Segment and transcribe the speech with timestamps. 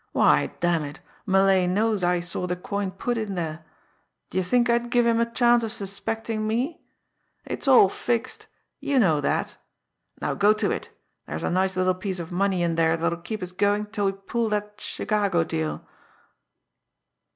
[0.13, 3.63] Why, damn it, Malay knows I saw the coin put in there.
[4.31, 6.81] D'ye think I'd give him a chance of suspecting me!
[7.45, 8.47] It's all fixed
[8.79, 9.57] you know that.
[10.19, 10.89] Now, go to it
[11.27, 14.13] there's a nice little piece of money in there that'll keep us going till we
[14.13, 15.85] pull that Chicago deal."